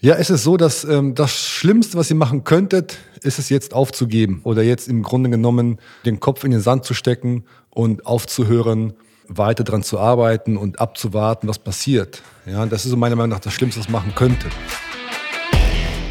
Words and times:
Ja, 0.00 0.14
es 0.14 0.30
ist 0.30 0.44
so, 0.44 0.56
dass 0.56 0.84
ähm, 0.84 1.16
das 1.16 1.36
Schlimmste, 1.36 1.98
was 1.98 2.08
ihr 2.08 2.14
machen 2.14 2.44
könntet, 2.44 2.98
ist 3.22 3.40
es 3.40 3.48
jetzt 3.48 3.74
aufzugeben 3.74 4.42
oder 4.44 4.62
jetzt 4.62 4.86
im 4.86 5.02
Grunde 5.02 5.28
genommen 5.28 5.80
den 6.06 6.20
Kopf 6.20 6.44
in 6.44 6.52
den 6.52 6.60
Sand 6.60 6.84
zu 6.84 6.94
stecken 6.94 7.42
und 7.70 8.06
aufzuhören, 8.06 8.92
weiter 9.26 9.64
dran 9.64 9.82
zu 9.82 9.98
arbeiten 9.98 10.56
und 10.56 10.78
abzuwarten, 10.78 11.48
was 11.48 11.58
passiert. 11.58 12.22
Ja, 12.46 12.64
das 12.64 12.84
ist 12.84 12.92
so 12.92 12.96
meiner 12.96 13.16
Meinung 13.16 13.30
nach 13.30 13.40
das 13.40 13.52
Schlimmste, 13.54 13.80
was 13.80 13.88
man 13.88 14.02
machen 14.02 14.14
könnte. 14.14 14.46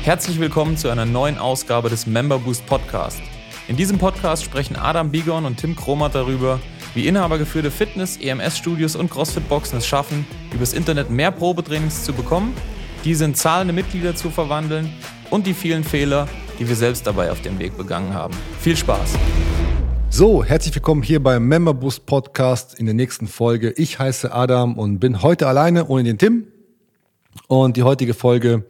Herzlich 0.03 0.37
willkommen 0.37 0.75
zu 0.75 0.89
einer 0.89 1.05
neuen 1.05 1.37
Ausgabe 1.37 1.89
des 1.89 2.05
Member 2.05 2.39
Boost 2.39 2.65
Podcast. 2.65 3.21
In 3.69 3.77
diesem 3.77 3.99
Podcast 3.99 4.43
sprechen 4.43 4.75
Adam 4.75 5.11
Bigon 5.11 5.45
und 5.45 5.61
Tim 5.61 5.77
Kromat 5.77 6.13
darüber, 6.13 6.59
wie 6.93 7.07
inhabergeführte 7.07 7.71
Fitness-, 7.71 8.17
EMS-Studios 8.17 8.97
und 8.97 9.09
CrossFit-Boxen 9.09 9.77
es 9.77 9.87
schaffen, 9.87 10.27
übers 10.53 10.73
Internet 10.73 11.09
mehr 11.09 11.31
Probetrainings 11.31 12.03
zu 12.03 12.11
bekommen 12.11 12.53
diese 13.03 13.25
in 13.25 13.35
zahlende 13.35 13.73
Mitglieder 13.73 14.15
zu 14.15 14.29
verwandeln 14.29 14.91
und 15.29 15.47
die 15.47 15.53
vielen 15.53 15.83
Fehler, 15.83 16.27
die 16.59 16.67
wir 16.67 16.75
selbst 16.75 17.05
dabei 17.05 17.31
auf 17.31 17.41
dem 17.41 17.59
Weg 17.59 17.77
begangen 17.77 18.13
haben. 18.13 18.33
Viel 18.59 18.75
Spaß! 18.75 19.17
So, 20.09 20.43
herzlich 20.43 20.73
willkommen 20.73 21.03
hier 21.03 21.21
beim 21.21 21.47
Memberboost 21.47 22.05
Podcast 22.05 22.79
in 22.79 22.85
der 22.85 22.95
nächsten 22.95 23.27
Folge. 23.27 23.71
Ich 23.77 23.99
heiße 23.99 24.33
Adam 24.33 24.77
und 24.77 24.99
bin 24.99 25.21
heute 25.21 25.47
alleine 25.47 25.87
ohne 25.87 26.03
den 26.03 26.17
Tim. 26.17 26.47
Und 27.47 27.77
die 27.77 27.83
heutige 27.83 28.13
Folge, 28.13 28.65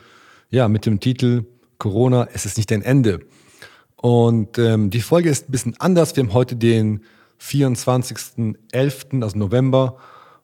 ja, 0.49 0.67
mit 0.67 0.85
dem 0.85 0.99
Titel 0.99 1.45
Corona, 1.77 2.27
es 2.33 2.45
ist 2.45 2.57
nicht 2.57 2.71
ein 2.73 2.81
Ende. 2.81 3.19
Und 3.95 4.57
ähm, 4.57 4.89
die 4.89 5.01
Folge 5.01 5.29
ist 5.29 5.47
ein 5.47 5.51
bisschen 5.51 5.75
anders. 5.79 6.15
Wir 6.15 6.23
haben 6.23 6.33
heute 6.33 6.55
den 6.55 7.01
24.11., 7.41 9.23
also 9.23 9.37
November. 9.37 9.97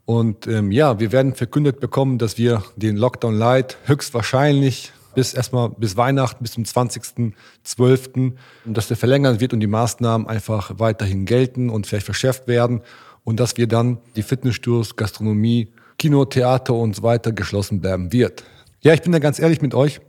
Und 0.05 0.47
ähm, 0.47 0.71
ja, 0.71 0.99
wir 0.99 1.11
werden 1.11 1.33
verkündet 1.33 1.79
bekommen, 1.79 2.17
dass 2.17 2.37
wir 2.37 2.63
den 2.75 2.97
Lockdown 2.97 3.35
Light 3.35 3.77
höchstwahrscheinlich 3.85 4.91
bis 5.15 5.33
erstmal 5.33 5.69
bis 5.69 5.95
Weihnachten, 5.95 6.43
bis 6.43 6.53
zum 6.53 6.63
20.12., 6.63 8.33
dass 8.65 8.87
der 8.87 8.97
verlängert 8.97 9.39
wird 9.39 9.53
und 9.53 9.59
die 9.59 9.67
Maßnahmen 9.67 10.27
einfach 10.27 10.71
weiterhin 10.79 11.25
gelten 11.25 11.69
und 11.69 11.87
vielleicht 11.87 12.05
verschärft 12.05 12.47
werden 12.47 12.81
und 13.23 13.39
dass 13.39 13.55
wir 13.57 13.67
dann 13.67 13.99
die 14.15 14.23
Fitnessstudios, 14.23 14.95
Gastronomie, 14.95 15.69
Kino, 15.97 16.25
Theater 16.25 16.73
und 16.73 16.95
so 16.95 17.03
weiter 17.03 17.31
geschlossen 17.31 17.79
bleiben 17.79 18.11
wird. 18.11 18.43
Ja, 18.81 18.93
ich 18.93 19.01
bin 19.01 19.11
da 19.11 19.19
ganz 19.19 19.39
ehrlich 19.39 19.61
mit 19.61 19.73
euch. 19.73 20.01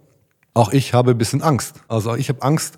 Auch 0.54 0.72
ich 0.72 0.94
habe 0.94 1.12
ein 1.12 1.18
bisschen 1.18 1.42
Angst. 1.42 1.76
Also 1.86 2.16
ich 2.16 2.28
habe 2.28 2.42
Angst, 2.42 2.76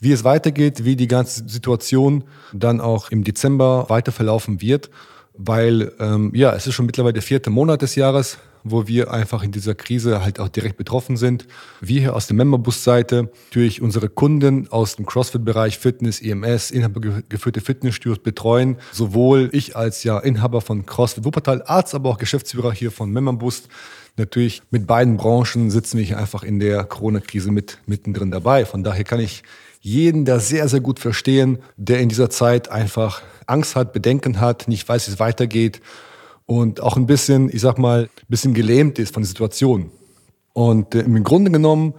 wie 0.00 0.12
es 0.12 0.24
weitergeht, 0.24 0.84
wie 0.84 0.96
die 0.96 1.08
ganze 1.08 1.48
Situation 1.48 2.24
dann 2.52 2.80
auch 2.80 3.10
im 3.10 3.24
Dezember 3.24 3.88
weiter 3.88 4.12
verlaufen 4.12 4.60
wird 4.60 4.90
weil 5.38 5.92
ähm, 5.98 6.32
ja, 6.34 6.54
es 6.54 6.66
ist 6.66 6.74
schon 6.74 6.86
mittlerweile 6.86 7.14
der 7.14 7.22
vierte 7.22 7.50
Monat 7.50 7.82
des 7.82 7.94
Jahres, 7.94 8.38
wo 8.70 8.86
wir 8.88 9.12
einfach 9.12 9.42
in 9.42 9.52
dieser 9.52 9.74
Krise 9.74 10.24
halt 10.24 10.40
auch 10.40 10.48
direkt 10.48 10.76
betroffen 10.76 11.16
sind. 11.16 11.46
Wir 11.80 12.00
hier 12.00 12.16
aus 12.16 12.26
der 12.26 12.36
Memberbus-Seite, 12.36 13.30
durch 13.52 13.80
unsere 13.80 14.08
Kunden 14.08 14.68
aus 14.68 14.96
dem 14.96 15.06
CrossFit-Bereich 15.06 15.78
Fitness, 15.78 16.20
EMS, 16.20 16.70
inhabergeführte 16.70 17.60
Fitnessstudios 17.60 18.18
betreuen. 18.18 18.76
Sowohl 18.92 19.50
ich 19.52 19.76
als 19.76 20.02
ja 20.02 20.18
Inhaber 20.18 20.60
von 20.60 20.84
CrossFit 20.84 21.24
Wuppertal, 21.24 21.62
Arzt, 21.64 21.94
aber 21.94 22.10
auch 22.10 22.18
Geschäftsführer 22.18 22.72
hier 22.72 22.90
von 22.90 23.10
Memberbus. 23.10 23.64
Natürlich 24.16 24.62
mit 24.70 24.86
beiden 24.86 25.16
Branchen 25.16 25.70
sitzen 25.70 25.98
wir 25.98 26.04
hier 26.04 26.18
einfach 26.18 26.42
in 26.42 26.58
der 26.58 26.84
Corona-Krise 26.84 27.52
mit 27.52 27.78
mittendrin 27.86 28.30
dabei. 28.30 28.64
Von 28.64 28.82
daher 28.82 29.04
kann 29.04 29.20
ich 29.20 29.42
jeden 29.86 30.24
da 30.24 30.40
sehr, 30.40 30.66
sehr 30.68 30.80
gut 30.80 30.98
verstehen, 30.98 31.58
der 31.76 32.00
in 32.00 32.08
dieser 32.08 32.28
Zeit 32.28 32.68
einfach 32.72 33.22
Angst 33.46 33.76
hat, 33.76 33.92
Bedenken 33.92 34.40
hat, 34.40 34.66
nicht 34.66 34.88
weiß, 34.88 35.06
wie 35.06 35.12
es 35.12 35.20
weitergeht 35.20 35.80
und 36.44 36.80
auch 36.80 36.96
ein 36.96 37.06
bisschen, 37.06 37.48
ich 37.54 37.60
sag 37.60 37.78
mal, 37.78 38.02
ein 38.02 38.26
bisschen 38.26 38.52
gelähmt 38.52 38.98
ist 38.98 39.14
von 39.14 39.22
der 39.22 39.28
Situation. 39.28 39.92
Und 40.54 40.96
äh, 40.96 41.02
im 41.02 41.22
Grunde 41.22 41.52
genommen, 41.52 41.94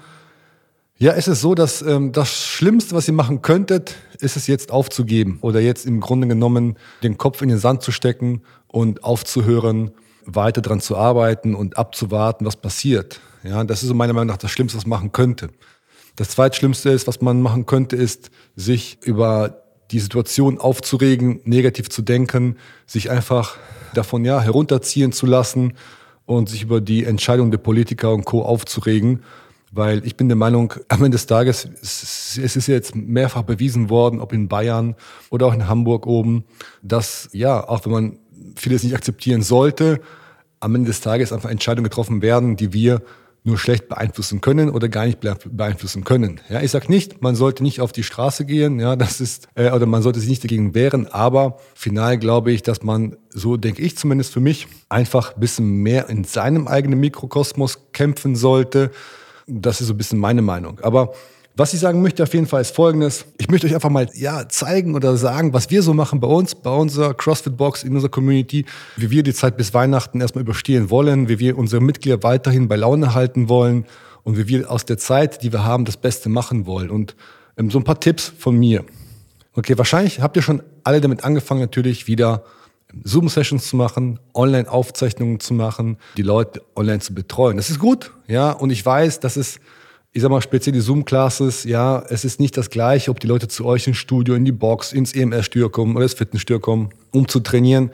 ja, 0.97 1.13
ist 1.13 1.29
es 1.29 1.39
so, 1.39 1.55
dass 1.55 1.81
ähm, 1.81 2.11
das 2.11 2.45
Schlimmste, 2.45 2.93
was 2.93 3.07
ihr 3.07 3.13
machen 3.13 3.41
könntet, 3.41 3.95
ist 4.19 4.35
es 4.35 4.47
jetzt 4.47 4.69
aufzugeben 4.69 5.37
oder 5.41 5.61
jetzt 5.61 5.85
im 5.85 6.01
Grunde 6.01 6.27
genommen 6.27 6.75
den 7.03 7.17
Kopf 7.17 7.41
in 7.41 7.47
den 7.47 7.57
Sand 7.57 7.83
zu 7.83 7.93
stecken 7.93 8.41
und 8.67 9.05
aufzuhören, 9.05 9.91
weiter 10.25 10.61
dran 10.61 10.81
zu 10.81 10.97
arbeiten 10.97 11.55
und 11.55 11.77
abzuwarten, 11.77 12.45
was 12.45 12.57
passiert. 12.57 13.21
Ja, 13.43 13.63
das 13.63 13.81
ist 13.81 13.87
so 13.87 13.93
meiner 13.93 14.11
Meinung 14.11 14.27
nach 14.27 14.37
das 14.37 14.51
Schlimmste, 14.51 14.77
was 14.77 14.85
man 14.85 14.99
machen 14.99 15.13
könnte. 15.13 15.51
Das 16.17 16.29
zweitschlimmste 16.29 16.89
ist, 16.89 17.07
was 17.07 17.21
man 17.21 17.41
machen 17.41 17.65
könnte, 17.67 17.95
ist, 17.95 18.31
sich 18.55 18.97
über 19.03 19.61
die 19.91 19.99
Situation 19.99 20.59
aufzuregen, 20.59 21.39
negativ 21.45 21.89
zu 21.89 22.01
denken, 22.01 22.57
sich 22.85 23.09
einfach 23.09 23.57
davon 23.93 24.25
ja 24.25 24.41
herunterziehen 24.41 25.11
zu 25.11 25.27
lassen 25.27 25.73
und 26.25 26.49
sich 26.49 26.63
über 26.63 26.81
die 26.81 27.05
Entscheidung 27.05 27.51
der 27.51 27.59
Politiker 27.59 28.13
und 28.13 28.25
Co. 28.25 28.41
aufzuregen. 28.41 29.23
Weil 29.71 30.05
ich 30.05 30.17
bin 30.17 30.27
der 30.27 30.37
Meinung, 30.37 30.73
am 30.87 31.03
Ende 31.03 31.17
des 31.17 31.27
Tages, 31.27 31.69
es 31.81 32.37
ist 32.37 32.67
jetzt 32.67 32.95
mehrfach 32.95 33.43
bewiesen 33.43 33.89
worden, 33.89 34.19
ob 34.19 34.33
in 34.33 34.47
Bayern 34.47 34.95
oder 35.29 35.45
auch 35.45 35.53
in 35.53 35.67
Hamburg 35.67 36.07
oben, 36.07 36.45
dass 36.81 37.29
ja, 37.31 37.67
auch 37.67 37.85
wenn 37.85 37.91
man 37.91 38.19
vieles 38.55 38.83
nicht 38.83 38.95
akzeptieren 38.95 39.43
sollte, 39.43 40.01
am 40.61 40.73
Ende 40.73 40.87
des 40.87 41.01
Tages 41.01 41.31
einfach 41.31 41.51
Entscheidungen 41.51 41.83
getroffen 41.83 42.23
werden, 42.23 42.55
die 42.55 42.73
wir 42.73 43.03
nur 43.47 43.57
schlecht 43.57 43.87
beeinflussen 43.87 44.41
können 44.41 44.69
oder 44.69 44.89
gar 44.89 45.05
nicht 45.05 45.19
beeinflussen 45.21 46.03
können. 46.03 46.41
Ja, 46.49 46.61
ich 46.61 46.71
sage 46.71 46.91
nicht, 46.91 47.21
man 47.21 47.35
sollte 47.35 47.63
nicht 47.63 47.81
auf 47.81 47.91
die 47.91 48.03
Straße 48.03 48.45
gehen, 48.45 48.79
ja, 48.79 48.95
das 48.95 49.19
ist 49.21 49.47
äh, 49.55 49.71
oder 49.71 49.85
man 49.85 50.03
sollte 50.03 50.19
sich 50.19 50.29
nicht 50.29 50.43
dagegen 50.43 50.75
wehren, 50.75 51.07
aber 51.07 51.57
final 51.73 52.17
glaube 52.17 52.51
ich, 52.51 52.61
dass 52.61 52.83
man 52.83 53.15
so 53.29 53.57
denke 53.57 53.81
ich 53.81 53.97
zumindest 53.97 54.33
für 54.33 54.39
mich 54.41 54.67
einfach 54.89 55.33
ein 55.33 55.39
bisschen 55.39 55.81
mehr 55.81 56.09
in 56.09 56.23
seinem 56.25 56.67
eigenen 56.67 56.99
Mikrokosmos 56.99 57.91
kämpfen 57.93 58.35
sollte. 58.35 58.91
Das 59.47 59.79
ist 59.81 59.87
so 59.87 59.93
ein 59.93 59.97
bisschen 59.97 60.19
meine 60.19 60.41
Meinung, 60.41 60.79
aber 60.81 61.13
was 61.57 61.73
ich 61.73 61.79
sagen 61.79 62.03
möchte 62.03 62.21
auf 62.21 62.33
jeden 62.33 62.45
Fall 62.45 62.61
ist 62.61 62.75
folgendes. 62.75 63.25
Ich 63.39 63.49
möchte 63.49 63.65
euch 63.65 63.73
einfach 63.73 63.89
mal 63.89 64.07
ja, 64.13 64.47
zeigen 64.47 64.93
oder 64.93 65.17
sagen, 65.17 65.53
was 65.53 65.71
wir 65.71 65.81
so 65.81 65.93
machen 65.93 66.19
bei 66.19 66.27
uns, 66.27 66.53
bei 66.53 66.69
unserer 66.69 67.15
CrossFit-Box, 67.15 67.83
in 67.83 67.95
unserer 67.95 68.11
Community, 68.11 68.65
wie 68.95 69.09
wir 69.09 69.23
die 69.23 69.33
Zeit 69.33 69.57
bis 69.57 69.73
Weihnachten 69.73 70.21
erstmal 70.21 70.43
überstehen 70.43 70.91
wollen, 70.91 71.29
wie 71.29 71.39
wir 71.39 71.57
unsere 71.57 71.81
Mitglieder 71.81 72.21
weiterhin 72.21 72.67
bei 72.67 72.75
Laune 72.75 73.15
halten 73.15 73.49
wollen 73.49 73.85
und 74.23 74.37
wie 74.37 74.47
wir 74.47 74.69
aus 74.69 74.85
der 74.85 74.99
Zeit, 74.99 75.41
die 75.41 75.51
wir 75.51 75.63
haben, 75.63 75.83
das 75.83 75.97
Beste 75.97 76.29
machen 76.29 76.67
wollen. 76.67 76.91
Und 76.91 77.15
ähm, 77.57 77.71
so 77.71 77.79
ein 77.79 77.83
paar 77.83 77.99
Tipps 77.99 78.31
von 78.37 78.55
mir. 78.55 78.85
Okay, 79.53 79.77
wahrscheinlich 79.79 80.21
habt 80.21 80.35
ihr 80.35 80.43
schon 80.43 80.61
alle 80.83 81.01
damit 81.01 81.23
angefangen, 81.23 81.61
natürlich 81.61 82.05
wieder 82.05 82.43
Zoom-Sessions 83.03 83.67
zu 83.67 83.75
machen, 83.75 84.19
Online-Aufzeichnungen 84.35 85.39
zu 85.39 85.55
machen, 85.55 85.97
die 86.17 86.21
Leute 86.21 86.61
online 86.75 86.99
zu 86.99 87.15
betreuen. 87.15 87.57
Das 87.57 87.71
ist 87.71 87.79
gut, 87.79 88.11
ja, 88.27 88.51
und 88.51 88.69
ich 88.69 88.85
weiß, 88.85 89.19
dass 89.19 89.35
es 89.37 89.59
ich 90.13 90.21
sag 90.21 90.31
mal, 90.31 90.41
speziell 90.41 90.73
die 90.73 90.79
Zoom-Classes, 90.79 91.63
ja, 91.63 92.03
es 92.09 92.25
ist 92.25 92.39
nicht 92.39 92.57
das 92.57 92.69
Gleiche, 92.69 93.11
ob 93.11 93.19
die 93.19 93.27
Leute 93.27 93.47
zu 93.47 93.65
euch 93.65 93.87
ins 93.87 93.97
Studio, 93.97 94.35
in 94.35 94.45
die 94.45 94.51
Box, 94.51 94.93
ins 94.93 95.13
EMS-Studio 95.13 95.69
kommen 95.69 95.95
oder 95.95 96.03
ins 96.03 96.13
Fitnessstudio 96.13 96.59
kommen, 96.59 96.89
um 97.11 97.27
zu 97.27 97.39
trainieren 97.39 97.91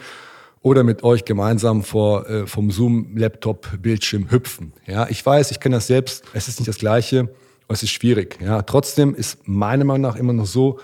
oder 0.61 0.83
mit 0.83 1.03
euch 1.03 1.25
gemeinsam 1.25 1.83
vor, 1.83 2.29
äh, 2.29 2.47
vom 2.47 2.71
Zoom-Laptop-Bildschirm 2.71 4.31
hüpfen. 4.31 4.71
Ja, 4.87 5.07
ich 5.09 5.23
weiß, 5.25 5.51
ich 5.51 5.59
kenne 5.59 5.75
das 5.75 5.87
selbst, 5.87 6.23
es 6.33 6.47
ist 6.47 6.59
nicht 6.59 6.69
das 6.69 6.77
Gleiche, 6.77 7.29
es 7.67 7.83
ist 7.83 7.91
schwierig. 7.91 8.39
Ja, 8.41 8.61
trotzdem 8.61 9.15
ist 9.15 9.47
meiner 9.47 9.83
Meinung 9.83 10.01
nach 10.01 10.15
immer 10.15 10.33
noch 10.33 10.45
so, 10.45 10.79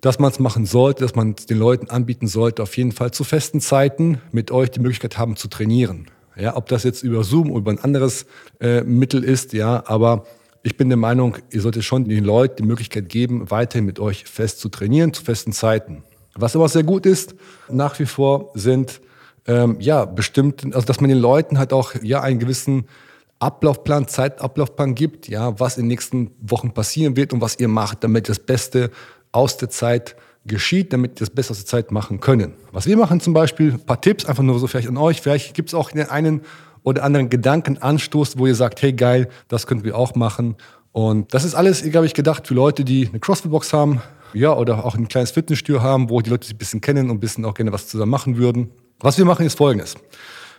dass 0.00 0.18
man 0.18 0.30
es 0.30 0.38
machen 0.38 0.66
sollte, 0.66 1.02
dass 1.02 1.14
man 1.14 1.34
den 1.34 1.58
Leuten 1.58 1.88
anbieten 1.88 2.26
sollte, 2.26 2.62
auf 2.62 2.76
jeden 2.76 2.92
Fall 2.92 3.12
zu 3.12 3.24
festen 3.24 3.60
Zeiten 3.60 4.20
mit 4.30 4.50
euch 4.50 4.70
die 4.70 4.80
Möglichkeit 4.80 5.18
haben 5.18 5.36
zu 5.36 5.48
trainieren. 5.48 6.06
Ja, 6.36 6.56
ob 6.56 6.66
das 6.68 6.82
jetzt 6.84 7.02
über 7.02 7.24
Zoom 7.24 7.50
oder 7.50 7.58
über 7.60 7.70
ein 7.72 7.78
anderes 7.78 8.26
äh, 8.60 8.82
Mittel 8.82 9.22
ist, 9.22 9.52
ja, 9.52 9.82
aber 9.86 10.26
ich 10.62 10.76
bin 10.76 10.88
der 10.88 10.98
Meinung, 10.98 11.36
ihr 11.50 11.60
solltet 11.60 11.84
schon 11.84 12.04
den 12.04 12.24
Leuten 12.24 12.56
die 12.56 12.62
Möglichkeit 12.68 13.08
geben, 13.08 13.50
weiterhin 13.50 13.84
mit 13.84 13.98
euch 13.98 14.24
fest 14.24 14.60
zu 14.60 14.68
trainieren, 14.68 15.12
zu 15.12 15.24
festen 15.24 15.52
Zeiten. 15.52 16.04
Was 16.34 16.56
aber 16.56 16.68
sehr 16.68 16.84
gut 16.84 17.04
ist, 17.04 17.34
nach 17.68 17.98
wie 17.98 18.06
vor 18.06 18.50
sind 18.54 19.00
ähm, 19.46 19.76
ja 19.80 20.04
bestimmt, 20.04 20.64
also 20.74 20.86
dass 20.86 21.00
man 21.00 21.10
den 21.10 21.18
Leuten 21.18 21.58
halt 21.58 21.72
auch 21.72 21.94
ja 22.02 22.20
einen 22.20 22.38
gewissen 22.38 22.86
Ablaufplan, 23.38 24.06
Zeitablaufplan 24.06 24.94
gibt, 24.94 25.28
ja, 25.28 25.58
was 25.58 25.76
in 25.76 25.84
den 25.84 25.88
nächsten 25.88 26.30
Wochen 26.40 26.72
passieren 26.72 27.16
wird 27.16 27.32
und 27.32 27.40
was 27.40 27.58
ihr 27.58 27.68
macht, 27.68 28.04
damit 28.04 28.28
das 28.28 28.38
Beste 28.38 28.90
aus 29.32 29.56
der 29.56 29.68
Zeit 29.68 30.14
geschieht, 30.44 30.92
damit 30.92 31.16
ihr 31.16 31.26
das 31.26 31.30
Beste 31.30 31.50
aus 31.50 31.58
der 31.58 31.66
Zeit 31.66 31.90
machen 31.90 32.20
können. 32.20 32.54
Was 32.70 32.86
wir 32.86 32.96
machen 32.96 33.20
zum 33.20 33.32
Beispiel, 33.32 33.72
ein 33.72 33.84
paar 33.84 34.00
Tipps, 34.00 34.26
einfach 34.26 34.44
nur 34.44 34.58
so 34.60 34.68
vielleicht 34.68 34.88
an 34.88 34.96
euch, 34.96 35.20
vielleicht 35.20 35.54
gibt 35.54 35.70
es 35.70 35.74
auch 35.74 35.92
einen 35.92 36.42
oder 36.82 37.04
anderen 37.04 37.30
Gedankenanstoß, 37.30 38.38
wo 38.38 38.46
ihr 38.46 38.54
sagt, 38.54 38.82
hey 38.82 38.92
geil, 38.92 39.28
das 39.48 39.66
könnten 39.66 39.84
wir 39.84 39.96
auch 39.96 40.14
machen. 40.14 40.56
Und 40.92 41.32
das 41.32 41.44
ist 41.44 41.54
alles, 41.54 41.82
glaube 41.82 42.06
ich, 42.06 42.14
gedacht 42.14 42.46
für 42.46 42.54
Leute, 42.54 42.84
die 42.84 43.08
eine 43.08 43.18
CrossFit-Box 43.18 43.72
haben, 43.72 44.02
ja, 44.34 44.52
oder 44.54 44.84
auch 44.84 44.94
ein 44.94 45.08
kleines 45.08 45.30
Fitnessstudio 45.30 45.82
haben, 45.82 46.10
wo 46.10 46.20
die 46.20 46.30
Leute 46.30 46.46
sich 46.46 46.54
ein 46.54 46.58
bisschen 46.58 46.80
kennen 46.80 47.10
und 47.10 47.16
ein 47.16 47.20
bisschen 47.20 47.44
auch 47.44 47.54
gerne 47.54 47.72
was 47.72 47.88
zusammen 47.88 48.10
machen 48.10 48.36
würden. 48.36 48.70
Was 49.00 49.18
wir 49.18 49.24
machen 49.24 49.44
ist 49.44 49.58
folgendes. 49.58 49.96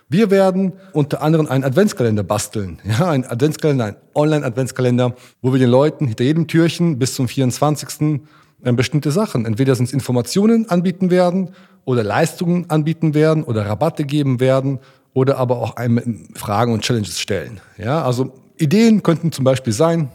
Wir 0.10 0.30
werden 0.30 0.74
unter 0.92 1.22
anderem 1.22 1.48
einen 1.48 1.64
Adventskalender 1.64 2.24
basteln. 2.24 2.80
Ja, 2.86 3.10
ein 3.10 3.26
Adventskalender, 3.26 3.86
ein 3.86 3.96
Online-Adventskalender, 4.14 5.16
wo 5.42 5.54
wir 5.54 5.60
den 5.60 5.70
Leuten 5.70 6.08
hinter 6.08 6.24
jedem 6.24 6.48
Türchen 6.48 7.00
bis 7.00 7.16
zum 7.16 7.28
24. 7.28 8.22
Äh, 8.64 8.74
bestimmte 8.74 9.12
Sachen. 9.12 9.46
Entweder 9.46 9.76
sind 9.76 9.86
es 9.86 9.94
Informationen 9.94 10.70
anbieten 10.70 11.10
werden 11.10 11.52
oder 11.86 12.04
Leistungen 12.04 12.70
anbieten 12.70 13.14
werden 13.14 13.44
oder 13.44 13.66
Rabatte 13.66 14.06
geben 14.06 14.40
werden 14.40 14.80
oder 15.14 15.38
aber 15.38 15.58
auch 15.58 15.76
einem 15.76 16.28
Fragen 16.36 16.74
und 16.74 16.82
Challenges 16.82 17.20
stellen. 17.20 17.60
Ja, 17.78 18.04
also 18.04 18.34
Ideen 18.58 19.04
könnten 19.04 19.32
zum 19.32 19.46
Beispiel 19.46 19.74
sein, 19.74 20.10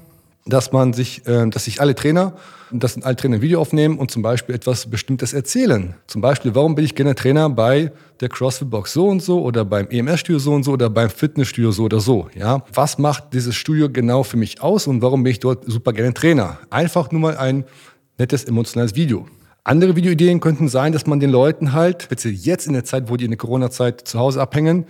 dass 0.49 0.73
man 0.73 0.93
sich, 0.93 1.27
äh, 1.27 1.49
dass 1.49 1.67
sich 1.67 1.81
alle 1.81 1.95
Trainer, 1.95 2.33
dass 2.71 3.01
alle 3.03 3.17
Trainer 3.17 3.37
ein 3.37 3.43
Video 3.43 3.61
aufnehmen 3.61 3.99
und 3.99 4.11
zum 4.11 4.23
Beispiel 4.23 4.55
etwas 4.55 4.89
Bestimmtes 4.91 5.33
erzählen. 5.33 5.95
Zum 6.07 6.21
Beispiel, 6.21 6.55
warum 6.55 6.75
bin 6.75 6.85
ich 6.85 6.95
gerne 6.95 7.15
Trainer 7.15 7.49
bei 7.51 7.93
der 8.21 8.29
CrossFit 8.29 8.71
Box 8.71 8.93
so 8.93 9.09
und 9.09 9.23
so 9.23 9.43
oder 9.43 9.65
beim 9.65 9.89
EMS-Studio 9.89 10.39
so 10.39 10.53
und 10.53 10.65
so 10.65 10.73
oder 10.73 10.91
beim 10.91 11.11
Fitnessstudio 11.11 11.71
so 11.71 11.85
oder 11.85 12.01
so. 12.01 12.29
Ja, 12.35 12.65
was 12.73 12.99
macht 12.99 13.33
dieses 13.33 13.55
Studio 13.55 13.89
genau 13.91 14.23
für 14.23 14.37
mich 14.37 14.61
aus 14.61 14.87
und 14.87 15.03
warum 15.03 15.23
bin 15.23 15.33
ich 15.33 15.41
dort 15.41 15.65
super 15.67 15.93
gerne 15.93 16.15
Trainer? 16.15 16.59
Einfach 16.71 17.11
nur 17.11 17.21
mal 17.21 17.37
ein 17.37 17.65
nettes 18.19 18.45
emotionales 18.45 18.95
Video. 18.95 19.27
Andere 19.69 19.97
Videoideen 19.97 20.41
könnten 20.41 20.67
sein, 20.69 20.95
dass 20.95 21.07
man 21.07 21.21
den 21.21 21.29
Leuten 21.29 21.75
halt, 21.75 22.05
speziell 22.05 22.33
jetzt 22.33 22.67
in 22.67 22.73
der 22.73 22.85
Zeit, 22.85 23.11
wo 23.11 23.19
die 23.19 23.27
in 23.27 23.33
der 23.33 23.37
Corona-Zeit 23.37 24.09
zu 24.09 24.19
Hause 24.19 24.41
abhängen, 24.41 24.87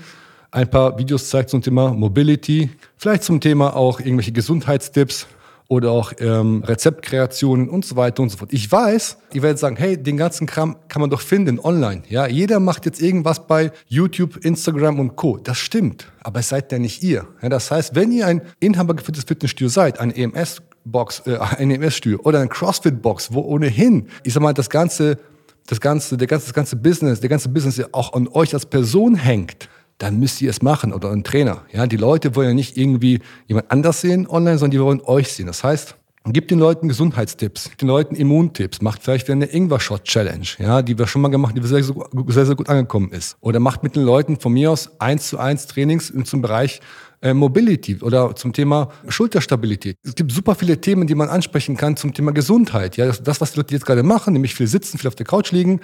ein 0.53 0.71
paar 0.71 0.97
Videos 1.01 1.31
zeigt 1.31 1.51
zum 1.51 1.63
Thema 1.63 1.93
Mobility, 1.93 2.71
vielleicht 2.97 3.25
zum 3.25 3.41
Thema 3.41 3.75
auch 3.75 3.99
irgendwelche 3.99 4.31
Gesundheitstipps 4.31 5.27
oder 5.67 5.91
auch 5.91 6.13
ähm, 6.21 6.63
Rezeptkreationen 6.65 7.69
und 7.69 7.87
so 7.87 7.97
weiter 7.97 8.23
und 8.23 8.29
so 8.29 8.37
fort. 8.37 8.53
Ich 8.53 8.71
weiß, 8.71 9.19
ihr 9.33 9.43
werdet 9.43 9.59
sagen, 9.59 9.75
hey, 9.75 10.01
den 10.01 10.17
ganzen 10.17 10.47
Kram 10.47 10.77
kann 10.87 11.01
man 11.01 11.11
doch 11.11 11.23
finden 11.23 11.59
online. 11.59 12.03
Ja, 12.09 12.29
jeder 12.29 12.61
macht 12.61 12.87
jetzt 12.87 13.03
irgendwas 13.03 13.49
bei 13.49 13.73
YouTube, 13.89 14.45
Instagram 14.45 15.01
und 15.01 15.17
Co. 15.17 15.39
Das 15.39 15.59
stimmt, 15.59 16.07
aber 16.23 16.41
seid 16.41 16.71
ja 16.71 16.79
nicht 16.79 17.03
ihr. 17.03 17.27
Ja, 17.43 17.49
das 17.49 17.73
heißt, 17.73 17.97
wenn 17.97 18.13
ihr 18.13 18.29
ein 18.29 18.43
inhabergeführtes 18.61 19.25
Fitnessstudio 19.25 19.71
seid, 19.71 19.99
ein 19.99 20.13
EMS 20.13 20.63
Box, 20.85 21.23
äh, 21.27 21.39
ein 21.39 21.71
EMS-Studio 21.71 22.21
oder 22.23 22.41
ein 22.41 22.49
CrossFit-Box, 22.49 23.33
wo 23.33 23.41
ohnehin, 23.41 24.09
ich 24.25 24.33
sag 24.33 24.43
mal, 24.43 24.55
das 24.55 24.71
ganze, 24.71 25.19
das 25.67 25.81
ganze, 25.81 26.17
der 26.17 26.27
ganze, 26.27 26.47
das 26.47 26.55
ganze 26.55 26.77
Business, 26.77 27.21
der 27.21 27.29
ganze 27.29 27.49
Business 27.49 27.77
ja 27.77 27.87
auch 27.93 28.13
an 28.15 28.29
euch 28.29 28.55
als 28.55 28.67
Person 28.67 29.15
hängt, 29.15 29.69
dann 29.99 30.19
müsst 30.19 30.41
ihr 30.41 30.51
es 30.51 30.63
machen 30.63 30.93
oder 30.93 31.11
ein 31.11 31.25
Trainer. 31.25 31.63
Ja, 31.73 31.87
die 31.87 31.97
Leute 31.97 32.35
wollen 32.37 32.49
ja 32.49 32.55
nicht 32.55 32.77
irgendwie 32.77 33.21
jemand 33.47 33.71
anders 33.71 34.01
sehen 34.01 34.27
online, 34.29 34.59
sondern 34.59 34.71
die 34.71 34.81
wollen 34.81 35.01
euch 35.03 35.33
sehen. 35.33 35.47
Das 35.47 35.65
heißt, 35.65 35.97
Gebt 36.31 36.51
den 36.51 36.59
Leuten 36.59 36.89
Gesundheitstipps, 36.89 37.71
den 37.81 37.89
Leuten 37.89 38.15
Immuntipps, 38.15 38.83
macht 38.83 39.03
vielleicht 39.03 39.31
eine 39.31 39.47
Ingwer-Shot-Challenge, 39.47 40.47
ja, 40.59 40.83
die 40.83 40.99
wir 40.99 41.07
schon 41.07 41.23
mal 41.23 41.29
gemacht 41.29 41.55
haben, 41.55 41.63
die 41.63 41.67
sehr, 41.67 41.83
sehr, 41.83 42.47
sehr 42.47 42.55
gut 42.55 42.69
angekommen 42.69 43.13
ist. 43.13 43.37
Oder 43.41 43.61
macht 43.61 43.83
mit 43.83 43.97
den 43.97 44.03
Leuten 44.03 44.39
von 44.39 44.53
mir 44.53 44.71
aus 44.71 45.01
eins 45.01 45.29
zu 45.29 45.39
eins 45.39 45.67
Trainings 45.67 46.13
zum 46.25 46.43
Bereich 46.43 46.81
äh, 47.23 47.33
Mobility 47.33 47.99
oder 48.03 48.35
zum 48.37 48.53
Thema 48.53 48.91
Schulterstabilität. 49.09 49.97
Es 50.03 50.15
gibt 50.15 50.31
super 50.31 50.55
viele 50.55 50.81
Themen, 50.81 51.07
die 51.07 51.15
man 51.15 51.29
ansprechen 51.29 51.77
kann 51.77 51.97
zum 51.97 52.13
Thema 52.13 52.33
Gesundheit. 52.33 52.97
Ja, 52.97 53.07
das, 53.07 53.23
das 53.23 53.41
was 53.41 53.53
die 53.53 53.61
Leute 53.61 53.75
jetzt 53.75 53.87
gerade 53.87 54.03
machen, 54.03 54.35
nämlich 54.35 54.55
viel 54.55 54.67
sitzen, 54.67 54.99
viel 54.99 55.09
auf 55.09 55.15
der 55.15 55.27
Couch 55.27 55.51
liegen, 55.53 55.81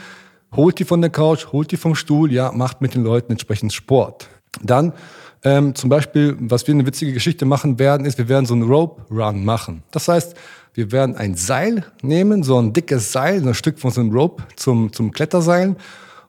holt 0.55 0.79
die 0.79 0.85
von 0.85 1.01
der 1.01 1.11
Couch, 1.11 1.47
holt 1.53 1.73
die 1.73 1.77
vom 1.77 1.95
Stuhl, 1.95 2.33
ja, 2.33 2.53
macht 2.53 2.83
mit 2.83 2.95
den 2.95 3.03
Leuten 3.03 3.33
entsprechend 3.33 3.73
Sport. 3.73 4.29
Dann 4.63 4.93
ähm, 5.45 5.75
zum 5.75 5.91
Beispiel, 5.91 6.37
was 6.41 6.67
wir 6.67 6.75
eine 6.75 6.87
witzige 6.87 7.13
Geschichte 7.13 7.45
machen 7.45 7.79
werden, 7.79 8.07
ist, 8.07 8.19
wir 8.19 8.29
werden 8.29 8.47
so 8.47 8.55
einen 8.55 8.65
Rope 8.65 9.03
Run 9.11 9.45
machen. 9.45 9.83
Das 9.91 10.09
heißt, 10.09 10.35
wir 10.73 10.91
werden 10.91 11.17
ein 11.17 11.35
Seil 11.35 11.85
nehmen, 12.03 12.43
so 12.43 12.59
ein 12.59 12.73
dickes 12.73 13.13
Seil, 13.13 13.47
ein 13.47 13.55
Stück 13.55 13.79
von 13.79 13.91
so 13.91 14.01
einem 14.01 14.11
Rope 14.11 14.43
zum, 14.57 14.93
zum 14.93 15.13
Kletterseilen 15.13 15.77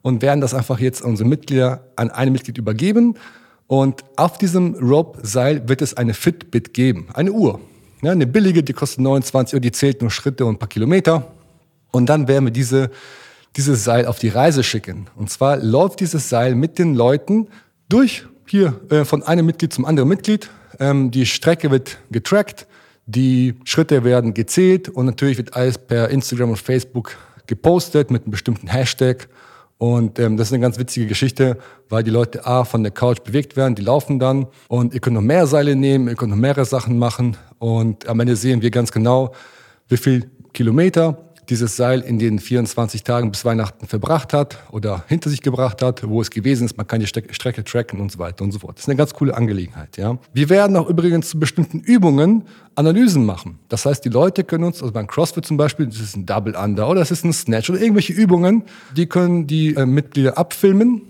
und 0.02 0.22
werden 0.22 0.42
das 0.42 0.54
einfach 0.54 0.80
jetzt 0.80 1.02
unsere 1.02 1.28
Mitglieder 1.28 1.84
an 1.96 2.12
ein 2.12 2.32
Mitglied 2.32 2.58
übergeben 2.58 3.16
und 3.68 4.04
auf 4.16 4.38
diesem 4.38 4.76
Rope-Seil 4.76 5.68
wird 5.68 5.82
es 5.82 5.96
eine 5.96 6.14
Fitbit 6.14 6.74
geben, 6.74 7.08
eine 7.14 7.32
Uhr. 7.32 7.60
Ja, 8.02 8.12
eine 8.12 8.28
billige, 8.28 8.62
die 8.62 8.74
kostet 8.74 9.00
29 9.00 9.56
Euro, 9.56 9.62
die 9.62 9.72
zählt 9.72 10.02
nur 10.02 10.12
Schritte 10.12 10.46
und 10.46 10.56
ein 10.56 10.60
paar 10.60 10.70
Kilometer. 10.70 11.32
Und 11.92 12.08
dann 12.08 12.28
werden 12.28 12.46
wir 12.46 12.52
diese, 12.52 12.92
dieses 13.56 13.84
Seil 13.84 14.06
auf 14.06 14.20
die 14.20 14.28
Reise 14.28 14.64
schicken. 14.64 15.08
Und 15.16 15.32
zwar 15.32 15.58
läuft 15.58 16.02
dieses 16.02 16.30
Seil 16.30 16.54
mit 16.54 16.78
den 16.78 16.94
Leuten 16.94 17.48
durch 17.90 18.28
hier 18.48 18.80
äh, 18.90 19.06
von 19.06 19.24
einem 19.24 19.46
Mitglied 19.46 19.74
zum 19.74 19.86
anderen 19.86 20.10
Mitglied. 20.10 20.50
Ähm, 20.80 21.12
die 21.12 21.26
Strecke 21.26 21.72
wird 21.72 21.98
getrackt, 22.12 22.68
die 23.06 23.56
Schritte 23.66 24.04
werden 24.04 24.34
gezählt 24.34 24.90
und 24.90 25.06
natürlich 25.06 25.38
wird 25.38 25.56
alles 25.56 25.78
per 25.78 26.10
Instagram 26.10 26.52
und 26.52 26.60
Facebook 26.60 27.18
gepostet 27.48 28.12
mit 28.12 28.24
einem 28.24 28.32
bestimmten 28.32 28.68
Hashtag. 28.68 29.28
Und 29.78 30.20
ähm, 30.20 30.38
das 30.38 30.48
ist 30.48 30.54
eine 30.54 30.62
ganz 30.62 30.80
witzige 30.80 31.06
Geschichte, 31.06 31.58
weil 31.90 32.04
die 32.04 32.12
Leute 32.12 32.46
A 32.46 32.64
von 32.64 32.82
der 32.82 32.92
Couch 32.92 33.20
bewegt 33.24 33.58
werden, 33.58 33.76
die 33.76 33.82
laufen 33.82 34.20
dann 34.20 34.48
und 34.70 34.94
ihr 34.94 35.02
könnt 35.02 35.16
noch 35.16 35.22
mehr 35.22 35.48
Seile 35.48 35.76
nehmen, 35.76 36.08
ihr 36.08 36.16
könnt 36.16 36.32
noch 36.32 36.38
mehrere 36.38 36.66
Sachen 36.66 36.98
machen 36.98 37.36
und 37.60 38.08
am 38.08 38.20
Ende 38.22 38.36
sehen 38.38 38.62
wir 38.62 38.72
ganz 38.72 38.92
genau, 38.92 39.34
wie 39.90 39.98
viel 39.98 40.30
Kilometer 40.54 41.18
dieses 41.50 41.76
Seil 41.76 42.02
in 42.02 42.20
den 42.20 42.40
24 42.40 43.04
Tagen 43.04 43.32
bis 43.32 43.46
Weihnachten 43.46 43.88
verbracht 43.88 44.34
hat 44.34 44.58
oder 44.72 45.04
hinter 45.08 45.30
sich 45.30 45.42
gebracht 45.42 45.82
hat, 45.82 46.08
wo 46.08 46.22
es 46.22 46.30
gewesen 46.30 46.66
ist. 46.66 46.78
Man 46.78 46.88
kann 46.88 47.00
die 47.00 47.08
Strecke 47.08 47.64
tracken 47.64 48.00
und 48.00 48.12
so 48.12 48.20
weiter 48.20 48.44
und 48.44 48.52
so 48.52 48.60
fort. 48.60 48.78
Das 48.78 48.84
ist 48.84 48.90
eine 48.90 48.98
ganz 48.98 49.14
coole 49.14 49.36
Angelegenheit. 49.36 49.98
Ja. 49.98 50.18
Wir 50.34 50.50
werden 50.50 50.76
auch 50.76 50.90
übrigens 50.90 51.30
zu 51.30 51.40
bestimmten 51.40 51.80
Übungen 51.80 52.44
Analysen 52.76 53.26
machen. 53.26 53.60
Das 53.70 53.86
heißt, 53.86 54.04
die 54.04 54.10
Leute 54.10 54.44
können 54.44 54.66
uns, 54.66 54.82
also 54.82 54.94
beim 54.94 55.08
CrossFit 55.08 55.46
zum 55.46 55.58
Beispiel, 55.58 55.88
das 55.88 56.00
ist 56.00 56.16
ein 56.16 56.26
Double 56.26 56.56
Under 56.56 56.90
oder 56.90 57.00
das 57.00 57.12
ist 57.12 57.24
ein 57.24 57.32
Snatch 57.32 57.70
oder 57.70 57.80
irgendwelche 57.80 58.14
Übungen, 58.14 58.64
die 58.96 59.06
können 59.06 59.48
die 59.48 59.76
äh, 59.76 59.86
Mitglieder 59.86 60.38
abfilmen 60.38 61.02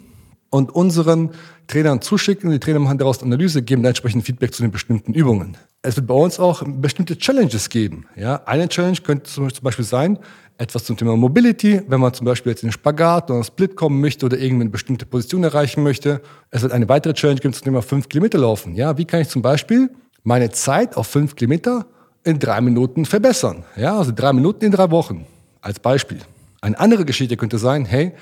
und 0.55 0.73
unseren 0.73 1.31
Trainern 1.67 2.01
zuschicken. 2.01 2.49
Die 2.51 2.59
Trainer 2.59 2.79
machen 2.79 2.97
daraus 2.97 3.21
Analyse, 3.21 3.61
geben 3.61 3.83
dann 3.83 3.89
entsprechend 3.89 4.25
Feedback 4.25 4.53
zu 4.53 4.61
den 4.61 4.71
bestimmten 4.71 5.13
Übungen. 5.13 5.57
Es 5.81 5.95
wird 5.97 6.07
bei 6.07 6.13
uns 6.13 6.39
auch 6.39 6.63
bestimmte 6.65 7.17
Challenges 7.17 7.69
geben. 7.69 8.05
Ja, 8.15 8.41
eine 8.45 8.67
Challenge 8.67 8.97
könnte 9.03 9.23
zum 9.25 9.49
Beispiel 9.61 9.85
sein, 9.85 10.17
etwas 10.57 10.85
zum 10.85 10.97
Thema 10.97 11.15
Mobility, 11.17 11.81
wenn 11.87 11.99
man 11.99 12.13
zum 12.13 12.25
Beispiel 12.25 12.51
jetzt 12.51 12.63
in 12.63 12.69
den 12.69 12.73
Spagat 12.73 13.25
oder 13.25 13.35
einen 13.35 13.43
Split 13.43 13.75
kommen 13.75 13.99
möchte 13.99 14.25
oder 14.25 14.37
irgendwie 14.37 14.61
eine 14.61 14.69
bestimmte 14.69 15.05
Position 15.05 15.43
erreichen 15.43 15.83
möchte. 15.83 16.21
Es 16.49 16.61
wird 16.61 16.71
eine 16.71 16.87
weitere 16.87 17.13
Challenge 17.13 17.39
geben 17.39 17.53
zum 17.53 17.65
Thema 17.65 17.81
5 17.81 18.07
Kilometer 18.07 18.37
laufen. 18.37 18.75
Ja, 18.75 18.97
wie 18.97 19.05
kann 19.05 19.21
ich 19.21 19.29
zum 19.29 19.41
Beispiel 19.41 19.91
meine 20.23 20.49
Zeit 20.51 20.95
auf 20.95 21.07
5 21.07 21.35
Kilometer 21.35 21.85
in 22.23 22.39
drei 22.39 22.61
Minuten 22.61 23.05
verbessern? 23.05 23.65
Ja, 23.75 23.97
also 23.97 24.11
drei 24.15 24.31
Minuten 24.33 24.65
in 24.65 24.71
drei 24.71 24.89
Wochen 24.91 25.25
als 25.61 25.79
Beispiel. 25.79 26.19
Eine 26.61 26.79
andere 26.79 27.05
Geschichte 27.05 27.37
könnte 27.37 27.59
sein, 27.59 27.85
hey, 27.85 28.13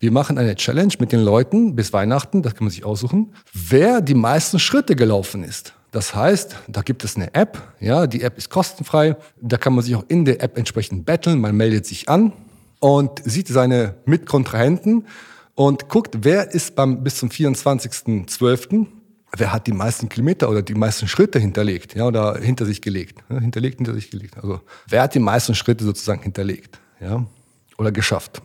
wir 0.00 0.10
machen 0.10 0.38
eine 0.38 0.56
Challenge 0.56 0.94
mit 0.98 1.12
den 1.12 1.20
Leuten 1.20 1.76
bis 1.76 1.92
Weihnachten, 1.92 2.42
das 2.42 2.54
kann 2.54 2.64
man 2.64 2.70
sich 2.70 2.84
aussuchen, 2.84 3.34
wer 3.52 4.00
die 4.00 4.14
meisten 4.14 4.58
Schritte 4.58 4.96
gelaufen 4.96 5.44
ist. 5.44 5.74
Das 5.90 6.14
heißt, 6.14 6.56
da 6.68 6.80
gibt 6.80 7.04
es 7.04 7.16
eine 7.16 7.34
App, 7.34 7.62
ja, 7.80 8.06
die 8.06 8.22
App 8.22 8.38
ist 8.38 8.48
kostenfrei, 8.48 9.16
da 9.40 9.58
kann 9.58 9.74
man 9.74 9.84
sich 9.84 9.94
auch 9.94 10.04
in 10.08 10.24
der 10.24 10.42
App 10.42 10.56
entsprechend 10.56 11.04
betteln, 11.04 11.40
man 11.40 11.54
meldet 11.54 11.84
sich 11.84 12.08
an 12.08 12.32
und 12.78 13.20
sieht 13.24 13.48
seine 13.48 13.96
Mitkontrahenten 14.06 15.06
und 15.54 15.90
guckt, 15.90 16.18
wer 16.22 16.50
ist 16.50 16.76
beim 16.76 17.02
bis 17.02 17.16
zum 17.16 17.28
24.12., 17.28 18.86
wer 19.36 19.52
hat 19.52 19.66
die 19.66 19.72
meisten 19.72 20.08
Kilometer 20.08 20.48
oder 20.48 20.62
die 20.62 20.74
meisten 20.74 21.08
Schritte 21.08 21.38
hinterlegt, 21.38 21.94
ja, 21.94 22.06
oder 22.06 22.38
hinter 22.38 22.64
sich 22.64 22.80
gelegt, 22.80 23.22
ja, 23.28 23.38
hinterlegt, 23.38 23.76
hinter 23.76 23.92
sich 23.92 24.10
gelegt. 24.10 24.38
Also, 24.38 24.60
wer 24.88 25.02
hat 25.02 25.14
die 25.14 25.20
meisten 25.20 25.54
Schritte 25.54 25.84
sozusagen 25.84 26.22
hinterlegt, 26.22 26.80
ja, 27.00 27.26
oder 27.76 27.92
geschafft. 27.92 28.40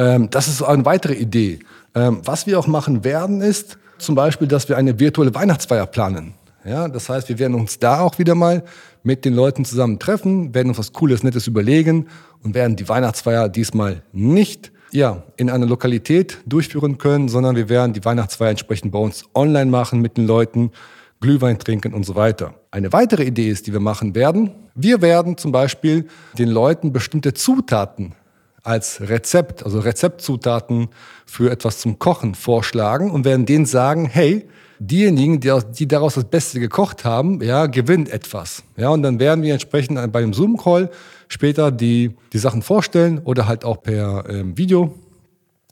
Ähm, 0.00 0.30
das 0.30 0.48
ist 0.48 0.62
eine 0.62 0.84
weitere 0.86 1.14
Idee. 1.14 1.58
Ähm, 1.94 2.22
was 2.24 2.46
wir 2.46 2.58
auch 2.58 2.66
machen 2.66 3.04
werden, 3.04 3.42
ist 3.42 3.78
zum 3.98 4.14
Beispiel, 4.14 4.48
dass 4.48 4.68
wir 4.68 4.78
eine 4.78 4.98
virtuelle 4.98 5.34
Weihnachtsfeier 5.34 5.86
planen. 5.86 6.32
Ja, 6.64 6.88
das 6.88 7.08
heißt, 7.08 7.28
wir 7.28 7.38
werden 7.38 7.54
uns 7.54 7.78
da 7.78 8.00
auch 8.00 8.18
wieder 8.18 8.34
mal 8.34 8.62
mit 9.02 9.24
den 9.24 9.34
Leuten 9.34 9.64
zusammen 9.64 9.98
treffen, 9.98 10.54
werden 10.54 10.68
uns 10.68 10.78
was 10.78 10.92
Cooles, 10.92 11.22
Nettes 11.22 11.46
überlegen 11.46 12.06
und 12.42 12.54
werden 12.54 12.76
die 12.76 12.88
Weihnachtsfeier 12.88 13.48
diesmal 13.48 14.02
nicht 14.12 14.72
ja, 14.90 15.22
in 15.36 15.50
einer 15.50 15.66
Lokalität 15.66 16.38
durchführen 16.46 16.98
können, 16.98 17.28
sondern 17.28 17.56
wir 17.56 17.68
werden 17.68 17.92
die 17.92 18.04
Weihnachtsfeier 18.04 18.50
entsprechend 18.50 18.92
bei 18.92 18.98
uns 18.98 19.24
online 19.34 19.70
machen 19.70 20.00
mit 20.00 20.16
den 20.16 20.26
Leuten, 20.26 20.72
Glühwein 21.20 21.58
trinken 21.58 21.92
und 21.92 22.04
so 22.04 22.14
weiter. 22.14 22.54
Eine 22.70 22.92
weitere 22.94 23.24
Idee 23.24 23.50
ist, 23.50 23.66
die 23.66 23.74
wir 23.74 23.80
machen 23.80 24.14
werden, 24.14 24.52
wir 24.74 25.02
werden 25.02 25.36
zum 25.36 25.52
Beispiel 25.52 26.06
den 26.38 26.48
Leuten 26.48 26.92
bestimmte 26.92 27.34
Zutaten 27.34 28.14
als 28.62 29.00
Rezept, 29.00 29.64
also 29.64 29.80
Rezeptzutaten 29.80 30.88
für 31.26 31.50
etwas 31.50 31.78
zum 31.78 31.98
Kochen 31.98 32.34
vorschlagen 32.34 33.10
und 33.10 33.24
werden 33.24 33.46
denen 33.46 33.66
sagen, 33.66 34.06
hey, 34.06 34.46
diejenigen, 34.78 35.40
die, 35.40 35.52
die 35.78 35.86
daraus 35.88 36.14
das 36.14 36.24
Beste 36.24 36.58
gekocht 36.58 37.04
haben, 37.04 37.42
ja, 37.42 37.66
gewinnt 37.66 38.08
etwas. 38.08 38.62
Ja, 38.76 38.88
und 38.88 39.02
dann 39.02 39.20
werden 39.20 39.42
wir 39.42 39.52
entsprechend 39.52 40.12
bei 40.12 40.20
dem 40.20 40.32
Zoom-Call 40.32 40.90
später 41.28 41.70
die, 41.70 42.16
die 42.32 42.38
Sachen 42.38 42.62
vorstellen 42.62 43.18
oder 43.24 43.46
halt 43.46 43.64
auch 43.64 43.82
per 43.82 44.24
ähm, 44.28 44.56
Video 44.56 44.94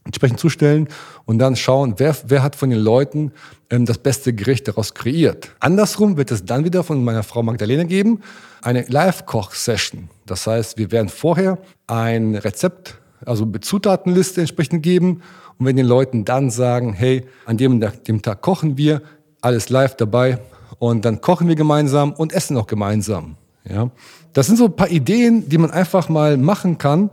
entsprechend 0.09 0.41
zustellen 0.41 0.89
und 1.27 1.39
dann 1.39 1.55
schauen, 1.55 1.95
wer, 1.99 2.17
wer 2.27 2.43
hat 2.43 2.57
von 2.57 2.71
den 2.71 2.79
Leuten 2.79 3.31
ähm, 3.71 3.85
das 3.85 3.99
beste 3.99 4.33
Gericht 4.33 4.67
daraus 4.67 4.95
kreiert. 4.95 5.51
Andersrum 5.61 6.17
wird 6.17 6.31
es 6.31 6.45
dann 6.45 6.65
wieder 6.65 6.83
von 6.83 7.05
meiner 7.05 7.23
Frau 7.23 7.43
Magdalena 7.43 7.85
geben, 7.85 8.23
eine 8.63 8.87
Live-Koch-Session. 8.89 10.09
Das 10.25 10.47
heißt, 10.47 10.79
wir 10.79 10.91
werden 10.91 11.11
vorher 11.11 11.59
ein 11.87 12.35
Rezept, 12.35 12.97
also 13.25 13.45
Zutatenliste 13.45 14.41
entsprechend 14.41 14.83
geben 14.83 15.23
und 15.59 15.67
wenn 15.67 15.77
den 15.77 15.87
Leuten 15.87 16.25
dann 16.25 16.51
sagen, 16.51 16.95
hey, 16.95 17.27
an 17.45 17.59
dem, 17.59 17.85
dem 18.07 18.23
Tag 18.23 18.41
kochen 18.41 18.79
wir, 18.79 19.03
alles 19.43 19.69
live 19.69 19.95
dabei 19.97 20.39
und 20.79 21.05
dann 21.05 21.21
kochen 21.21 21.49
wir 21.49 21.55
gemeinsam 21.55 22.13
und 22.13 22.33
essen 22.33 22.57
auch 22.57 22.67
gemeinsam. 22.67 23.37
Ja, 23.69 23.91
das 24.33 24.47
sind 24.47 24.57
so 24.57 24.67
ein 24.67 24.77
paar 24.77 24.89
Ideen, 24.89 25.51
die 25.51 25.59
man 25.59 25.71
einfach 25.71 26.09
mal 26.09 26.39
machen 26.39 26.79
kann, 26.79 27.11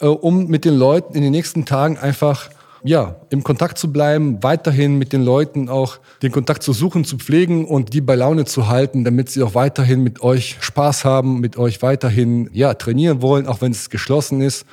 äh, 0.00 0.06
um 0.06 0.46
mit 0.46 0.64
den 0.64 0.74
Leuten 0.74 1.14
in 1.14 1.22
den 1.22 1.32
nächsten 1.32 1.64
Tagen 1.64 1.98
einfach 1.98 2.50
ja, 2.86 3.16
im 3.30 3.42
Kontakt 3.42 3.78
zu 3.78 3.90
bleiben, 3.90 4.42
weiterhin 4.42 4.98
mit 4.98 5.14
den 5.14 5.22
Leuten 5.22 5.70
auch 5.70 5.98
den 6.20 6.30
Kontakt 6.30 6.62
zu 6.62 6.74
suchen, 6.74 7.04
zu 7.04 7.16
pflegen 7.16 7.64
und 7.64 7.94
die 7.94 8.02
bei 8.02 8.14
Laune 8.14 8.44
zu 8.44 8.68
halten, 8.68 9.04
damit 9.04 9.30
sie 9.30 9.42
auch 9.42 9.54
weiterhin 9.54 10.02
mit 10.02 10.22
euch 10.22 10.58
Spaß 10.60 11.06
haben, 11.06 11.40
mit 11.40 11.56
euch 11.56 11.80
weiterhin, 11.80 12.50
ja, 12.52 12.74
trainieren 12.74 13.22
wollen, 13.22 13.46
auch 13.46 13.62
wenn 13.62 13.72
es 13.72 13.88
geschlossen 13.88 14.42
ist. 14.42 14.66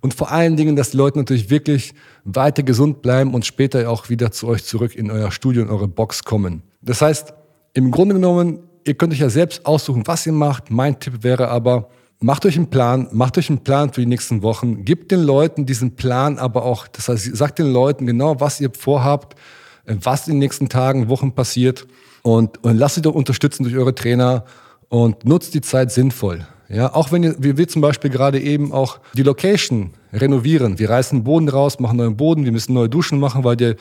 Und 0.00 0.12
vor 0.14 0.32
allen 0.32 0.56
Dingen, 0.56 0.74
dass 0.74 0.90
die 0.90 0.96
Leute 0.96 1.18
natürlich 1.18 1.50
wirklich 1.50 1.94
weiter 2.24 2.64
gesund 2.64 3.00
bleiben 3.00 3.32
und 3.32 3.46
später 3.46 3.88
auch 3.88 4.08
wieder 4.08 4.32
zu 4.32 4.48
euch 4.48 4.64
zurück 4.64 4.96
in 4.96 5.12
euer 5.12 5.30
Studio, 5.30 5.62
in 5.62 5.70
eure 5.70 5.86
Box 5.86 6.24
kommen. 6.24 6.64
Das 6.80 7.00
heißt, 7.00 7.32
im 7.74 7.92
Grunde 7.92 8.16
genommen, 8.16 8.58
ihr 8.84 8.94
könnt 8.94 9.12
euch 9.12 9.20
ja 9.20 9.30
selbst 9.30 9.64
aussuchen, 9.64 10.02
was 10.06 10.26
ihr 10.26 10.32
macht. 10.32 10.72
Mein 10.72 10.98
Tipp 10.98 11.22
wäre 11.22 11.46
aber, 11.46 11.88
macht 12.22 12.46
euch 12.46 12.56
einen 12.56 12.70
Plan, 12.70 13.08
macht 13.12 13.36
euch 13.38 13.50
einen 13.50 13.64
Plan 13.64 13.92
für 13.92 14.00
die 14.00 14.06
nächsten 14.06 14.42
Wochen, 14.42 14.84
gebt 14.84 15.10
den 15.10 15.22
Leuten 15.22 15.66
diesen 15.66 15.96
Plan 15.96 16.38
aber 16.38 16.64
auch, 16.64 16.86
das 16.86 17.08
heißt, 17.08 17.36
sagt 17.36 17.58
den 17.58 17.72
Leuten 17.72 18.06
genau, 18.06 18.40
was 18.40 18.60
ihr 18.60 18.70
vorhabt, 18.76 19.38
äh, 19.84 19.96
was 20.00 20.26
in 20.28 20.34
den 20.34 20.38
nächsten 20.40 20.68
Tagen, 20.68 21.08
Wochen 21.08 21.34
passiert 21.34 21.86
und, 22.22 22.62
und 22.64 22.76
lasst 22.76 22.98
euch 22.98 23.02
doch 23.02 23.14
unterstützen 23.14 23.64
durch 23.64 23.76
eure 23.76 23.94
Trainer 23.94 24.44
und 24.88 25.24
nutzt 25.24 25.54
die 25.54 25.60
Zeit 25.60 25.90
sinnvoll. 25.90 26.46
Ja, 26.68 26.94
auch 26.94 27.12
wenn 27.12 27.22
ihr, 27.22 27.34
wie 27.38 27.58
wir 27.58 27.68
zum 27.68 27.82
Beispiel 27.82 28.10
gerade 28.10 28.40
eben 28.40 28.72
auch 28.72 28.98
die 29.14 29.22
Location 29.22 29.90
renovieren. 30.12 30.78
Wir 30.78 30.88
reißen 30.88 31.22
Boden 31.22 31.48
raus, 31.50 31.80
machen 31.80 31.98
neuen 31.98 32.16
Boden, 32.16 32.44
wir 32.44 32.52
müssen 32.52 32.72
neue 32.72 32.88
Duschen 32.88 33.20
machen, 33.20 33.44
weil 33.44 33.56
der, 33.56 33.76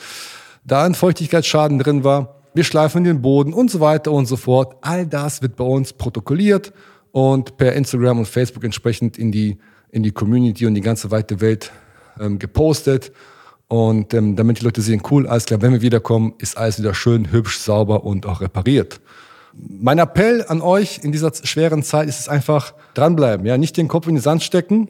da 0.66 0.84
ein 0.84 0.94
Feuchtigkeitsschaden 0.94 1.80
drin 1.80 2.04
war. 2.04 2.36
Wir 2.54 2.66
schleifen 2.66 3.06
den 3.06 3.22
Boden 3.22 3.54
und 3.54 3.72
so 3.72 3.80
weiter 3.80 4.12
und 4.12 4.26
so 4.26 4.36
fort. 4.36 4.76
All 4.82 5.08
das 5.08 5.42
wird 5.42 5.56
bei 5.56 5.64
uns 5.64 5.94
protokolliert 5.94 6.74
und 7.12 7.58
per 7.58 7.74
Instagram 7.74 8.20
und 8.20 8.28
Facebook 8.28 8.64
entsprechend 8.64 9.18
in 9.18 9.32
die, 9.32 9.58
in 9.92 10.04
die 10.04 10.12
Community 10.12 10.66
und 10.66 10.76
die 10.76 10.82
ganze 10.82 11.12
weite 11.12 11.42
Welt 11.42 11.72
ähm, 12.20 12.40
gepostet. 12.40 13.12
Und 13.68 14.14
ähm, 14.14 14.36
damit 14.36 14.60
die 14.60 14.66
Leute 14.66 14.82
sehen, 14.82 15.02
cool, 15.10 15.28
alles 15.28 15.46
klar, 15.46 15.62
wenn 15.62 15.72
wir 15.72 15.82
wiederkommen, 15.82 16.34
ist 16.40 16.58
alles 16.58 16.80
wieder 16.80 16.94
schön, 16.94 17.32
hübsch, 17.32 17.58
sauber 17.58 18.04
und 18.04 18.26
auch 18.26 18.42
repariert. 18.42 19.00
Mein 19.54 20.00
Appell 20.00 20.46
an 20.48 20.62
euch 20.62 21.00
in 21.04 21.12
dieser 21.12 21.32
schweren 21.34 21.84
Zeit 21.84 22.08
ist 22.08 22.20
es 22.20 22.30
einfach 22.30 22.74
dranbleiben, 22.94 23.46
ja, 23.46 23.58
nicht 23.58 23.78
den 23.78 23.88
Kopf 23.88 24.08
in 24.08 24.16
den 24.16 24.22
Sand 24.22 24.44
stecken. 24.44 24.90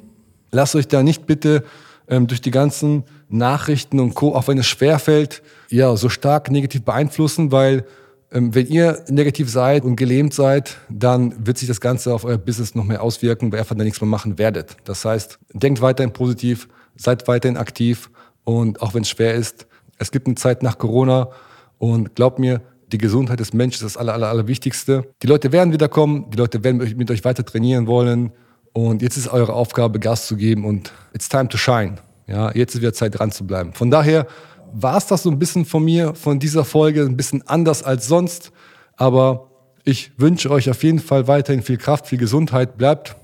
Lasst 0.52 0.76
euch 0.76 0.88
da 0.88 1.04
nicht 1.04 1.26
bitte 1.26 1.64
ähm, 2.08 2.28
durch 2.28 2.42
die 2.42 2.52
ganzen 2.52 3.04
Nachrichten 3.30 4.00
und 4.00 4.14
Co., 4.14 4.36
auch 4.36 4.48
wenn 4.48 4.58
es 4.58 4.68
schwer 4.68 5.00
fällt, 5.00 5.42
ja, 5.70 5.96
so 5.96 6.10
stark 6.10 6.52
negativ 6.52 6.84
beeinflussen, 6.84 7.52
weil 7.52 7.86
wenn 8.32 8.68
ihr 8.68 9.04
negativ 9.10 9.50
seid 9.50 9.84
und 9.84 9.98
gelähmt 9.98 10.34
seid, 10.34 10.78
dann 10.90 11.46
wird 11.46 11.58
sich 11.58 11.68
das 11.68 11.82
Ganze 11.82 12.14
auf 12.14 12.24
euer 12.24 12.38
Business 12.38 12.76
noch 12.76 12.86
mehr 12.86 13.04
auswirken, 13.04 13.52
weil 13.52 13.58
ihr 13.58 13.62
einfach 13.62 13.76
da 13.76 13.84
nichts 13.84 14.00
mehr 14.00 14.08
machen 14.08 14.38
werdet. 14.38 14.78
Das 14.86 15.04
heißt, 15.04 15.38
denkt 15.54 15.82
weiterhin 15.82 16.14
positiv, 16.14 16.70
seid 16.96 17.28
weiterhin 17.28 17.58
aktiv 17.58 18.10
und 18.46 18.82
auch 18.82 18.94
wenn 18.94 19.02
es 19.02 19.10
schwer 19.10 19.36
ist, 19.36 19.68
es 19.98 20.12
gibt 20.12 20.28
eine 20.28 20.36
Zeit 20.36 20.64
nach 20.64 20.78
Corona 20.78 21.30
und 21.78 22.16
glaubt 22.16 22.40
mir, 22.40 22.62
die 22.92 22.98
Gesundheit 22.98 23.40
des 23.40 23.54
Menschen 23.54 23.86
ist 23.86 23.96
das 23.96 23.98
aller, 23.98 24.14
aller, 24.14 24.28
aller 24.30 24.48
Wichtigste. 24.48 25.06
Die 25.22 25.28
Leute 25.28 25.52
werden 25.52 25.74
wiederkommen, 25.74 26.30
die 26.32 26.38
Leute 26.38 26.64
werden 26.64 26.78
mit 26.98 27.12
euch 27.12 27.24
weiter 27.24 27.46
trainieren 27.46 27.88
wollen. 27.88 28.32
Und 28.74 29.02
jetzt 29.02 29.18
ist 29.18 29.28
eure 29.28 29.54
Aufgabe, 29.54 30.00
Gas 30.00 30.28
zu 30.28 30.38
geben 30.38 30.66
und 30.66 30.92
it's 31.14 31.30
time 31.30 31.48
to 31.50 31.58
shine. 31.58 31.96
Ja, 32.28 32.52
jetzt 32.54 32.76
ist 32.76 32.82
wieder 32.82 32.94
Zeit, 32.94 33.18
dran 33.18 33.32
zu 33.32 33.46
bleiben. 33.46 33.74
Von 33.74 33.92
daher 33.92 34.28
war 34.74 34.98
es 34.98 35.08
das 35.08 35.24
so 35.24 35.32
ein 35.32 35.40
bisschen 35.40 35.66
von 35.66 35.84
mir, 35.84 36.16
von 36.16 36.40
dieser 36.40 36.66
Folge, 36.66 37.04
ein 37.04 37.18
bisschen 37.18 37.48
anders 37.48 37.84
als 37.84 38.08
sonst. 38.08 38.52
Aber 38.96 39.50
ich 39.84 40.12
wünsche 40.18 40.50
euch 40.52 40.70
auf 40.70 40.84
jeden 40.84 41.00
Fall 41.00 41.28
weiterhin 41.28 41.62
viel 41.62 41.78
Kraft, 41.78 42.08
viel 42.08 42.20
Gesundheit. 42.20 42.78
Bleibt 42.78 43.16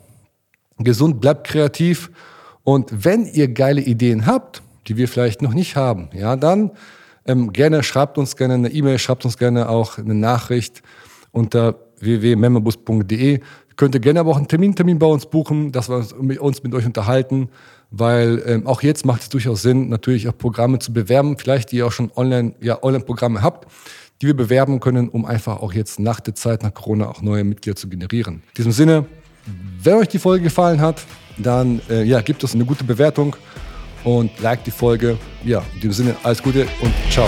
gesund, 0.80 1.22
bleibt 1.22 1.48
kreativ. 1.48 2.12
Und 2.64 3.06
wenn 3.06 3.26
ihr 3.26 3.48
geile 3.48 3.82
Ideen 3.82 4.26
habt, 4.26 4.62
die 4.88 4.98
wir 4.98 5.08
vielleicht 5.08 5.42
noch 5.42 5.54
nicht 5.54 5.76
haben, 5.76 6.10
ja, 6.14 6.36
dann 6.36 6.72
ähm, 7.26 7.52
gerne 7.54 7.84
schreibt 7.84 8.18
uns 8.18 8.36
gerne 8.36 8.56
eine 8.56 8.70
E-Mail, 8.70 9.00
schreibt 9.00 9.26
uns 9.26 9.38
gerne 9.38 9.70
auch 9.70 9.98
eine 9.98 10.16
Nachricht 10.16 10.82
unter 11.32 11.76
www.memberbus.de. 12.00 13.42
Könnt 13.76 13.94
ihr 13.94 14.02
gerne 14.02 14.22
aber 14.22 14.32
auch 14.32 14.38
einen 14.38 14.48
Termin, 14.48 14.76
Termin 14.76 14.98
bei 14.98 15.06
uns 15.06 15.26
buchen, 15.26 15.72
dass 15.72 15.90
wir 15.90 16.42
uns 16.42 16.64
mit 16.64 16.74
euch 16.74 16.86
unterhalten, 16.86 17.50
weil 17.92 18.44
ähm, 18.46 18.68
auch 18.68 18.82
jetzt 18.82 19.06
macht 19.06 19.22
es 19.22 19.30
durchaus 19.30 19.62
Sinn, 19.62 19.90
natürlich 19.90 20.28
auch 20.28 20.38
Programme 20.38 20.80
zu 20.80 20.94
bewerben, 20.94 21.38
vielleicht 21.38 21.72
die 21.72 21.78
ihr 21.78 21.88
auch 21.88 21.92
schon 21.92 22.12
online, 22.16 22.54
ja, 22.62 22.82
Online-Programme 22.84 23.42
habt, 23.42 23.68
die 24.22 24.28
wir 24.28 24.36
bewerben 24.36 24.80
können, 24.80 25.10
um 25.10 25.26
einfach 25.26 25.62
auch 25.62 25.74
jetzt 25.74 26.00
nach 26.00 26.20
der 26.20 26.36
Zeit, 26.36 26.64
nach 26.64 26.74
Corona 26.74 27.08
auch 27.08 27.22
neue 27.22 27.44
Mitglieder 27.44 27.76
zu 27.76 27.88
generieren. 27.88 28.36
In 28.36 28.54
diesem 28.58 28.72
Sinne, 28.72 29.06
wenn 29.82 29.96
euch 29.96 30.10
die 30.10 30.20
Folge 30.20 30.44
gefallen 30.44 30.82
hat, 30.82 31.02
dann 31.38 31.82
äh, 31.90 32.04
ja, 32.04 32.22
gebt 32.22 32.44
uns 32.44 32.54
eine 32.56 32.66
gute 32.66 32.84
Bewertung 32.84 33.36
und 34.04 34.32
like 34.40 34.64
die 34.64 34.72
Folge. 34.72 35.18
Ja, 35.44 35.64
in 35.76 35.82
dem 35.82 35.92
Sinne, 35.92 36.16
alles 36.24 36.42
Gute 36.42 36.68
und 36.82 36.94
ciao. 37.10 37.28